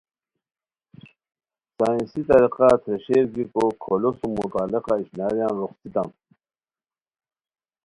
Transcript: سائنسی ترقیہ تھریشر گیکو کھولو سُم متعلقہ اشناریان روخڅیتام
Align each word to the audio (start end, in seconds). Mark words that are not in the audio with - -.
سائنسی 1.77 2.21
ترقیہ 2.27 2.71
تھریشر 2.83 3.23
گیکو 3.35 3.65
کھولو 3.81 4.09
سُم 4.17 4.31
متعلقہ 4.39 4.93
اشناریان 5.01 5.51
روخڅیتام 5.59 6.09